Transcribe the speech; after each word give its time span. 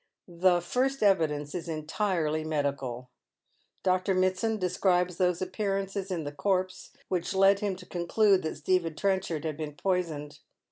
The 0.27 0.61
first 0.61 1.03
evidence 1.03 1.53
is 1.53 1.67
entirely 1.69 2.43
medical. 2.43 3.11
Dr. 3.83 4.15
Mitsand 4.15 4.57
describes 4.59 5.17
those 5.17 5.43
appearances 5.43 6.09
in 6.09 6.23
the 6.23 6.31
corpse 6.31 6.89
which 7.07 7.35
led 7.35 7.59
him 7.59 7.75
to 7.75 7.85
conclude 7.85 8.41
that: 8.41 8.55
Stephen 8.57 8.95
Trenchard 8.95 9.45
had 9.45 9.57
been 9.57 9.73
poisoned. 9.75 10.39